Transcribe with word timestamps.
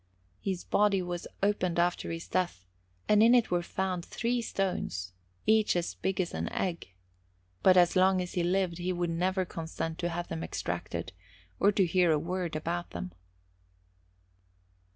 His 0.39 0.63
body 0.63 1.03
was 1.03 1.27
opened 1.43 1.77
after 1.77 2.09
his 2.11 2.27
death, 2.27 2.65
and 3.07 3.21
in 3.21 3.35
it 3.35 3.51
were 3.51 3.61
found 3.61 4.03
three 4.03 4.41
stones, 4.41 5.13
each 5.45 5.75
as 5.75 5.93
big 5.93 6.19
as 6.19 6.33
an 6.33 6.51
egg; 6.51 6.89
but 7.61 7.77
as 7.77 7.95
long 7.95 8.19
as 8.19 8.33
he 8.33 8.41
lived 8.41 8.79
he 8.79 8.91
would 8.91 9.11
never 9.11 9.45
consent 9.45 9.99
to 9.99 10.09
have 10.09 10.27
them 10.27 10.43
extracted, 10.43 11.13
or 11.59 11.71
to 11.73 11.85
hear 11.85 12.11
a 12.11 12.17
word 12.17 12.55
about 12.55 12.89
them. 12.89 13.11